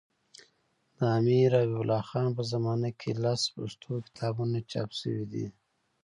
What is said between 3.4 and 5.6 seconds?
پښتو کتابونه چاپ سوي دي.